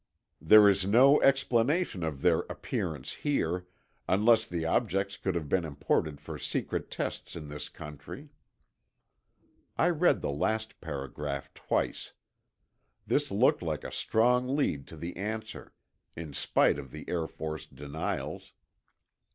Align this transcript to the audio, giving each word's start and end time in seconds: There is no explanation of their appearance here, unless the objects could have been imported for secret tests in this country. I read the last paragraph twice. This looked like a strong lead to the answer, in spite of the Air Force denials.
There 0.41 0.67
is 0.67 0.83
no 0.87 1.21
explanation 1.21 2.01
of 2.01 2.23
their 2.23 2.39
appearance 2.49 3.13
here, 3.21 3.67
unless 4.09 4.47
the 4.47 4.65
objects 4.65 5.15
could 5.15 5.35
have 5.35 5.47
been 5.47 5.63
imported 5.63 6.19
for 6.19 6.39
secret 6.39 6.89
tests 6.89 7.35
in 7.35 7.49
this 7.49 7.69
country. 7.69 8.29
I 9.77 9.89
read 9.89 10.21
the 10.23 10.31
last 10.31 10.81
paragraph 10.81 11.53
twice. 11.53 12.13
This 13.05 13.29
looked 13.29 13.61
like 13.61 13.83
a 13.83 13.91
strong 13.91 14.55
lead 14.55 14.87
to 14.87 14.97
the 14.97 15.15
answer, 15.17 15.71
in 16.15 16.33
spite 16.33 16.79
of 16.79 16.89
the 16.89 17.07
Air 17.07 17.27
Force 17.27 17.67
denials. 17.67 18.53